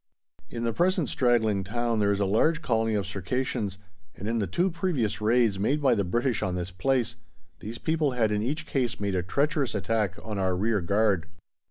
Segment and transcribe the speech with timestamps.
[0.49, 3.77] In the present straggling town there is a large colony of Circassians,
[4.15, 7.17] and in the two previous raids made by the British on this place
[7.59, 11.27] these people had in each case made a treacherous attack on our rearguard.